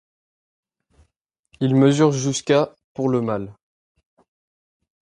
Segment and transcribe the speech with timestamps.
[1.59, 3.53] Il mesure jusqu'à pour le mâle.